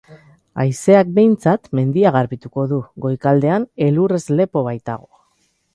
[0.61, 5.11] Haizeak behintzat mendia garbituko du, goikaldean elurrez lepo baitago.